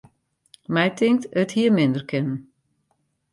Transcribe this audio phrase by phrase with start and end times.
[0.75, 2.37] My tinkt, it hie minder kinnen.